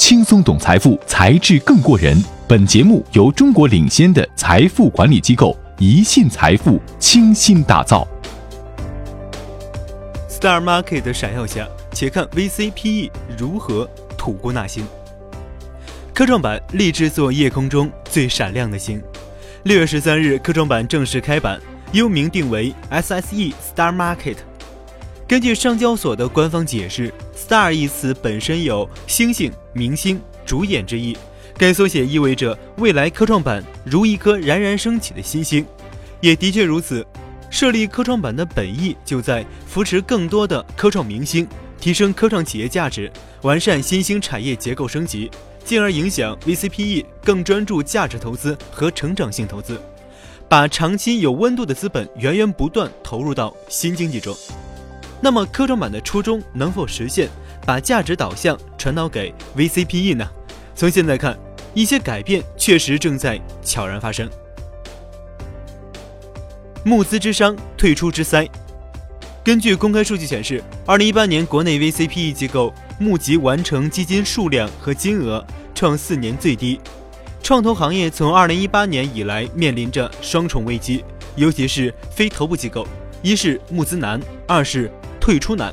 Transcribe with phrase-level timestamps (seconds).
[0.00, 2.16] 轻松懂财富，才智更过人。
[2.48, 8.08] 本节目由中国领先的财富管理机构宜信财富倾心打造。
[10.26, 13.86] Star Market 的闪耀下，且看 VCPE 如何
[14.16, 14.86] 吐故纳新。
[16.14, 19.02] 科创板立志做夜空中最闪亮的星。
[19.64, 21.60] 六月十三日，科创板正式开板，
[21.92, 24.36] 又名定为 SSE Star Market。
[25.28, 27.12] 根据上交所的官方解释
[27.50, 31.16] ，Star 一词本身有星星、明星、主演之意，
[31.58, 35.66] 该缩写意味着未来科创板如一颗冉冉升起的新星，
[36.20, 37.04] 也的确如此。
[37.50, 41.44] 设立科创板的本意就在扶持更多的科创明星，
[41.80, 43.10] 提升科创企业价值，
[43.42, 45.28] 完善新兴产业结构升级，
[45.64, 49.76] 进而影响 VCPE 更专注价值投资和成长性投资，
[50.48, 54.32] 把长期有温度的资本源源不断投入到新经济中。
[55.20, 57.28] 那么科创板的初衷能否实现
[57.66, 60.28] 把价值导向传导给 VCPE 呢？
[60.74, 61.38] 从现在看，
[61.74, 64.28] 一些改变确实正在悄然发生。
[66.82, 68.48] 募资之商，退出之灾。
[69.44, 76.80] 根据公开数据显示，二零一八年国内 VCPE 机构募集完成基金数量和金额创四年最低。
[77.42, 81.04] 创投行业从二零一八年以来面临着双重危机，
[81.36, 82.86] 尤其是非头部机构，
[83.22, 84.90] 一是募资难，二是
[85.20, 85.72] 退出难。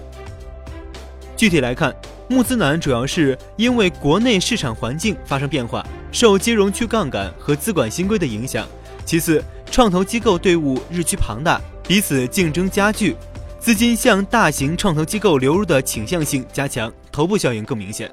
[1.36, 1.95] 具体来看，
[2.28, 8.66] 募资难主要是因为国内市场环境发生变化，受金融去杠杆和资管新规的影响；
[9.06, 13.16] 其次，创投机构队伍日趋庞大，彼此竞争加剧，
[13.59, 18.11] 资金向大型创投机构流入的倾向性加强，头部效应更明显。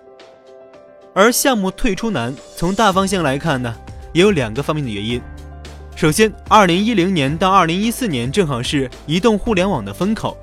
[1.15, 3.75] 而项目退出难，从大方向来看呢，
[4.13, 5.21] 也有两个方面的原因。
[5.97, 10.37] 首先，二零一零年到二零一四年正好是移动互联网的风口，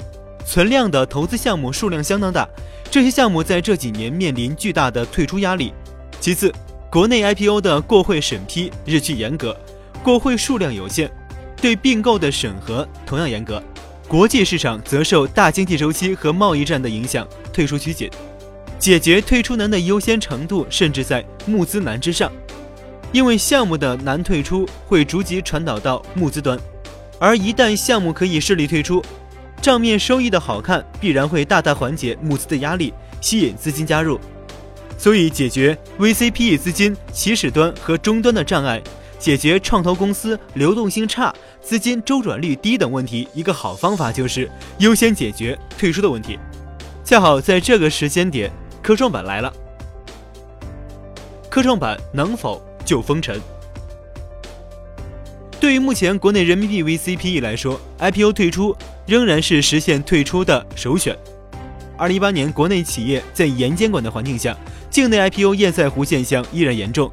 [0.45, 2.47] 存量的投资项目数量相当大，
[2.89, 5.73] 这些项目在这几年面临巨大的退出压力。
[6.20, 6.53] 其次，
[6.92, 9.56] 国内 IPO 的过会审批日趋严格。
[10.03, 11.10] 过会数量有限，
[11.58, 13.61] 对并购的审核同样严格。
[14.08, 18.10] 国际市场则受大经济周期和贸易战的影响，退出趋紧。
[18.77, 22.32] 解决退出难的优先程度甚至在募资难之上，
[23.11, 26.60] 因为项目的难退出会逐级传导到募资端，
[27.20, 28.99] 而一旦项目可以顺利退出，
[29.61, 32.92] 账面收益的好看必然会大大缓解募资的压力，
[33.22, 34.20] 吸引资金加入。
[34.98, 38.82] 所以，解决 VCPE 资金起始端和终端的障碍。
[39.20, 46.39] 解决创投公司流动性差、资金周转率低等问题，一个好方法就是优先解决退出的问题。
[47.04, 48.52] 恰好在这个时间点，
[48.82, 49.54] 科创板来了。
[51.52, 53.39] 科创板能否救风尘？
[55.60, 58.76] 对于目前国内人民币 VCPE 来说，IPO 退出
[59.06, 61.17] 仍然是实现退出的首选。
[61.98, 64.58] 二零一八年，国内企业在严监管的环境下，
[64.89, 67.12] 境内 IPO 堰塞湖现象依然严重。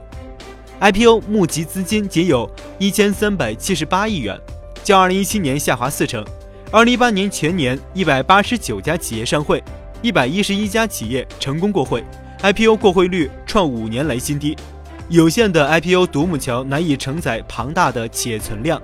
[0.81, 4.41] IPO 募集资金仅有一千三百七十八亿元，
[4.85, 6.25] 较二零一七年下滑四成。
[6.71, 9.63] 二零一八年全年一百八十九家企业上会，
[10.03, 12.05] 一百一十一家企业成功过会
[12.43, 14.57] ，IPO 过会率创五年来新低。
[15.09, 18.81] 有限的 IPO 独木桥难以承载庞大的企业存量。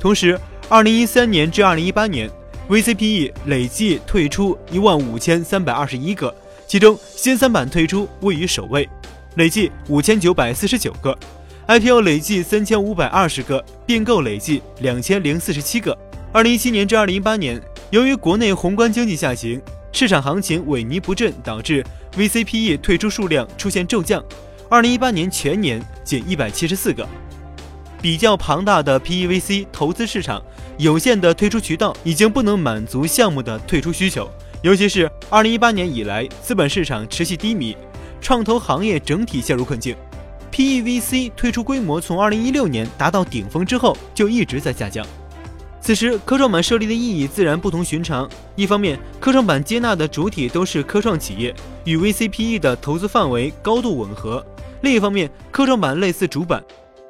[0.00, 0.38] 同时，
[0.70, 2.30] 二零一三年至二零一八年
[2.68, 6.34] ，VCPE 累计退出一万五千三百二十一个，
[6.66, 8.86] 其中新三板退出位于首位。
[9.36, 11.16] 累计五千九百四十九个
[11.68, 15.96] ，IPO 累计三千五百二十个，并购累计两千零四十七个。
[16.34, 17.58] 二零一七年至二零一八年，
[17.88, 19.58] 由于国内宏观经济下行，
[19.90, 21.82] 市场行情萎靡不振，导致
[22.14, 24.22] VCPE 退出数量出现骤降。
[24.68, 27.08] 二零一八年全年仅一百七十四个。
[28.00, 30.40] 比较庞大的 PEVC 投资市场，
[30.78, 34.30] 有限的退出渠道已经不能满足项目的退出需求，
[34.62, 37.76] 尤其是二零一八年以来，资本市场持续低迷。
[38.20, 39.96] 创投行业整体陷入困境
[40.52, 45.04] ，PEVC 退出规模从2016年达到顶峰之后就一直在下降。
[45.80, 48.28] 此时，科创板设立的意义自然不同寻常。
[48.54, 51.52] 一方面，科创板接纳的主体都是科创企业，
[51.84, 54.40] 与 VCPE 的投资范围高度吻合；
[54.82, 56.62] 另一方面，科创板类似主板，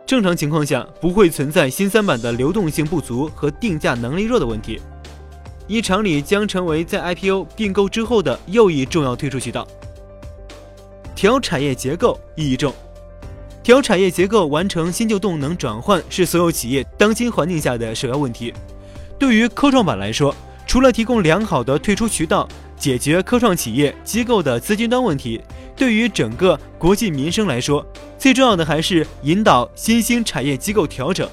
[0.08, 4.80] 正常情况下不会存在新三板的流动性不足和定价能力弱的问题。
[5.66, 9.68] 一常理将成为在 IPO 并购之后的又一重要退出渠道。
[11.14, 12.72] 调产业结构意义重，
[13.62, 18.54] 调产业结构完成新旧动能转换是所有企业当今环境下的首要问题。
[19.18, 20.34] 对于科创板来说，
[20.66, 25.38] 除了提供良好的退出渠道，解决科创企业机构的资金端问题，
[25.78, 27.86] 对于整个国计民生来说，
[28.18, 31.26] 最重要的还是引导新兴产业机构调整。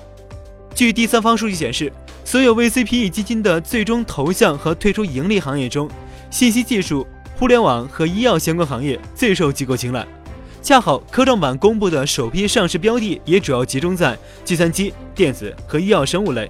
[0.75, 1.91] 据第三方数据显示，
[2.23, 5.89] 所有 VCPE 基金的最终投向和退出盈利行业中，
[6.29, 7.05] 信息技术。
[7.37, 10.07] 互联网和医药相关行业最受机构青睐，
[10.61, 16.49] 恰好科创板公布的首批上市标的也主要集中在计算机、电子和医药生物类。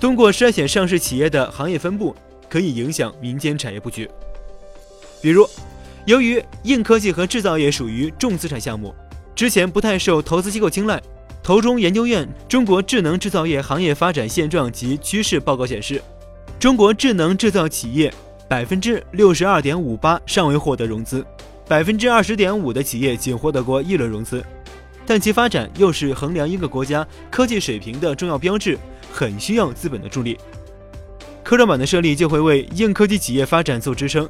[0.00, 2.16] 通过筛选上市企业的行业分布，
[2.48, 4.08] 可以影响民间产业布局。
[5.20, 5.46] 比如，
[6.06, 8.94] 由于硬科技和制造业属于重资产项目，
[9.34, 11.02] 之前不太受投资机构青睐。
[11.42, 16.02] 投中研究院《中国智能制造业行业发展现状及趋势报告》显示，
[16.58, 18.12] 中国智能制造企业
[18.48, 21.24] 百分之六十二点五八尚未获得融资。
[21.66, 24.44] 百分之二十点五的企业仅获得过一轮融资，
[25.06, 28.78] 但其发展又是衡量一个国家科技水平的重要标志，
[29.10, 30.38] 很需要资本的助力。
[31.42, 34.28] 科创板的设立就会为硬科技企业发展做支撑，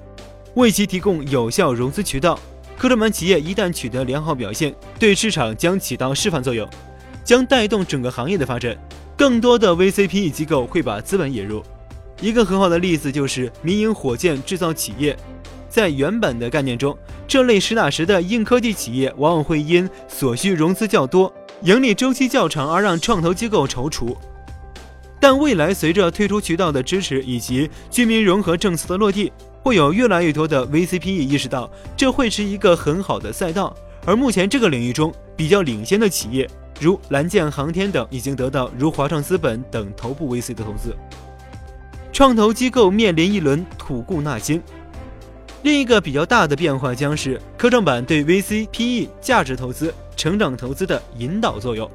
[0.54, 2.38] 为其提供有效融资渠道。
[2.76, 6.68] 科创板企业一旦取得良好表现，对市场将起到示范作用，
[7.24, 8.76] 将带动整个行业的发展。
[9.16, 11.62] 更多的 VCPE 机构会把资本引入。
[12.20, 15.16] 一个很好的例子就是民营火箭制造企业。
[15.68, 16.96] 在原本的概念中，
[17.26, 24.16] 这类实打实的硬科技企业往往会因所需融资较多、盈利周期较长而让创投机构踌躇。
[25.20, 29.32] 但未来随着退出渠道的支持以及居民融合政策的落地，
[29.64, 33.74] 会有越来越多的 VCPE 意识到这会是一个很好的赛道。
[34.04, 36.46] 而目前这个领域中比较领先的企业，
[36.78, 40.94] 如蓝箭航天等，已经得到如华创资本等头部 VC 的投资。
[42.12, 44.62] 创投机构面临一轮吐故纳新。
[45.62, 51.90] 另一个比较大的变化将是科创板对 VCPE 价值投资、成长投资的引导作用。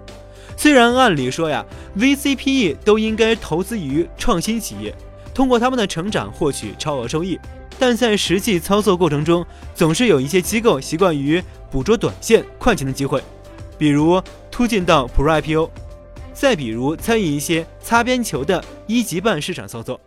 [0.57, 1.63] 虽然按理说呀
[1.95, 4.91] ，VCPE 都应该投资于创新企业，
[5.35, 7.39] 通过他们的成长获取超额收益，
[7.79, 9.43] 但在实际操作过程中，
[9.73, 11.41] 总是有一些机构习惯于
[11.71, 13.23] 捕捉短线快钱的机会，
[13.77, 14.21] 比如
[14.51, 15.69] 突进到 Pre IPO，
[16.33, 19.99] 再比如参与一些擦边球的一级半市场操作。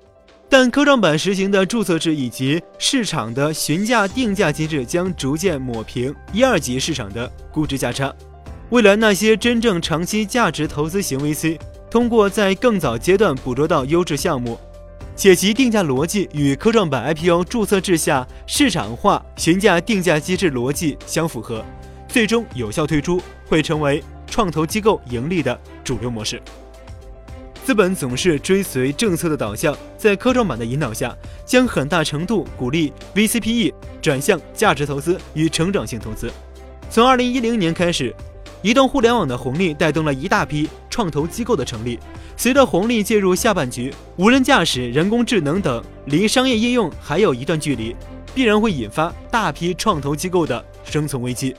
[0.50, 8.14] 但科创板实行的注册制以及市场的询价定价机制将逐渐抹平一二级市场的估值价差。
[8.68, 11.58] 未来那些真正长期价值投资型 VC，
[11.90, 14.60] 通过在更早阶段捕捉到优质项目，
[15.14, 21.64] 且其定价逻辑与科创板 IPO 注册制下市场化询价定价机制逻辑相符合，
[22.08, 26.40] 最终有效退出，会成为创投机构盈利的主流模式。
[27.64, 36.28] 资本总是追随政策的导向，在科创板的引导下，将很大程度鼓励 VCPE 转向价值投资与成长性投资。
[36.90, 38.12] 从2010年开始，
[38.62, 41.98] 移动互联网的红利带动了一大批创投机构的成立。
[42.36, 47.94] 随着红利介入下半局，无人驾驶、人工智能等离商业应用还有一段距离，
[48.34, 51.54] 必然会引发大批创投机构的生存危机。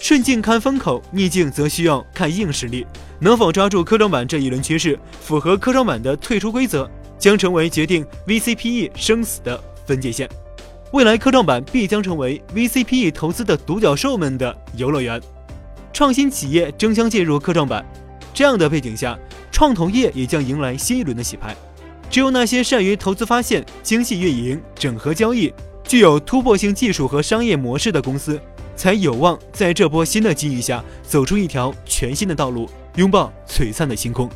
[0.00, 2.86] 顺境看风口，逆境则需要看硬实力。
[3.20, 6.88] 能否抓住科创板这一轮趋势，符合科创板的退出规则，
[7.18, 10.28] 将成为决定 VCPE 生死的分界线。
[10.92, 15.20] 未来科创板必将成为 VCPE 投资的独角兽们的游乐园，
[15.92, 17.84] 创新企业争相进入科创板。
[18.32, 19.18] 这样的背景下，
[19.52, 21.54] 创投业也将迎来新一轮的洗牌。
[22.08, 25.52] 只有那些善于投资发现、精细运营、整合交易、
[25.84, 28.40] 具有突破性技术和商业模式的公司。
[28.74, 34.30] 才有望在这波新的机遇下走出一条全新的道路，拥抱璀璨的星空。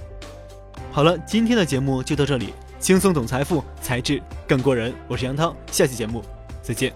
[0.91, 4.93] 好了，今天的节目就到这里，轻松懂财富，才智更过人。
[5.07, 6.25] 我是杨涛，下期节目
[6.63, 6.93] 再见。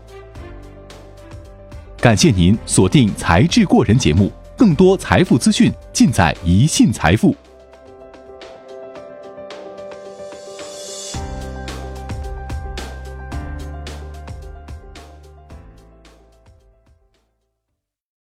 [1.99, 7.35] 感谢您锁定《财智过人》节目，更多财富资讯尽在一信财富。